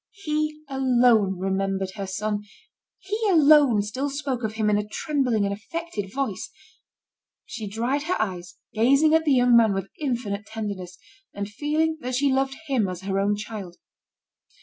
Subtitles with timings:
[0.23, 2.43] He alone remembered her son,
[2.97, 6.49] he alone still spoke of him in a trembling and affected voice.
[7.45, 10.97] She dried her eyes, gazing at the young man with infinite tenderness,
[11.35, 13.77] and feeling that she loved him as her own child.